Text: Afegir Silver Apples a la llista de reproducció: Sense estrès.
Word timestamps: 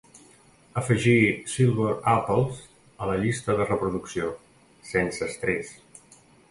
Afegir 0.79 1.13
Silver 1.55 1.91
Apples 2.13 2.63
a 3.07 3.11
la 3.13 3.19
llista 3.25 3.59
de 3.61 3.69
reproducció: 3.71 4.35
Sense 4.95 5.31
estrès. 5.33 5.75